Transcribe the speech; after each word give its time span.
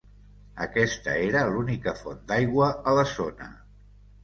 Aquesta 0.65 1.13
era 1.25 1.43
l'única 1.51 1.95
font 2.01 2.25
d'aigua 2.33 2.73
a 2.93 2.97
la 3.03 3.07
zona. 3.15 3.53